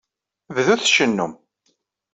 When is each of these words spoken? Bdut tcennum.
Bdut 0.55 0.81
tcennum. 0.85 1.33